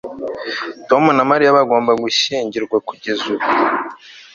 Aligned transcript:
Tom 0.89 1.03
na 1.17 1.23
Mariya 1.29 1.57
bagomba 1.57 1.91
gushyingirwa 2.03 2.77
kugeza 2.87 3.23
ubu 3.33 3.45